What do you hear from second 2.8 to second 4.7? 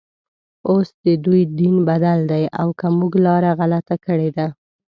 موږ لاره غلطه کړې ده.